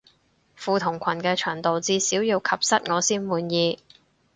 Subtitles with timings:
[0.57, 3.77] 褲同裙嘅長度至少要及膝我先滿意